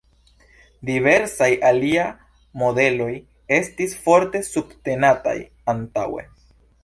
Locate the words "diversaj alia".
0.89-2.05